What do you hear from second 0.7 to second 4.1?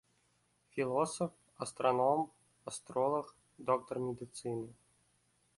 Філосаф, астраном, астролаг, доктар